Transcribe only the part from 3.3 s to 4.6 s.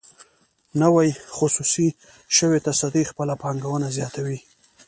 پانګونه زیاتوي.